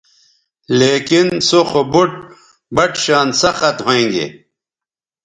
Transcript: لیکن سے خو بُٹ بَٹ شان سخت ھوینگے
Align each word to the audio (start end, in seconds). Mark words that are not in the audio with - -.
لیکن 0.79 1.27
سے 1.47 1.59
خو 1.69 1.81
بُٹ 1.91 2.11
بَٹ 2.75 2.91
شان 3.03 3.27
سخت 3.41 3.75
ھوینگے 3.85 4.25